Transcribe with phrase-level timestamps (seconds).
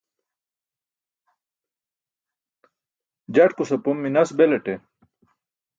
[3.35, 4.75] Jatkus apom minas belaṭe.